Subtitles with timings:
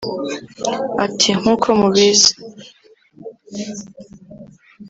[1.05, 2.31] Ati “Nk’uko mubizi